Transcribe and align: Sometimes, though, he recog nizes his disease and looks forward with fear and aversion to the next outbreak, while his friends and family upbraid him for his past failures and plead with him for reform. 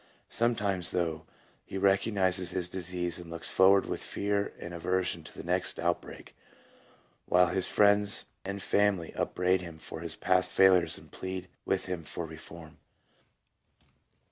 Sometimes, 0.31 0.89
though, 0.89 1.25
he 1.63 1.77
recog 1.77 2.11
nizes 2.13 2.53
his 2.53 2.67
disease 2.67 3.19
and 3.19 3.29
looks 3.29 3.51
forward 3.51 3.85
with 3.85 4.01
fear 4.01 4.51
and 4.59 4.73
aversion 4.73 5.23
to 5.23 5.31
the 5.37 5.43
next 5.43 5.77
outbreak, 5.77 6.35
while 7.27 7.49
his 7.49 7.67
friends 7.67 8.25
and 8.43 8.63
family 8.63 9.13
upbraid 9.13 9.61
him 9.61 9.77
for 9.77 9.99
his 9.99 10.15
past 10.15 10.49
failures 10.49 10.97
and 10.97 11.11
plead 11.11 11.49
with 11.65 11.85
him 11.85 12.03
for 12.03 12.25
reform. 12.25 12.77